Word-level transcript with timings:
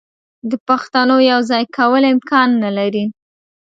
د 0.49 0.51
پښتونو 0.67 1.15
یو 1.31 1.39
ځای 1.49 1.63
کول 1.77 2.03
امکان 2.13 2.49
نه 2.63 2.69
لري. 2.77 3.05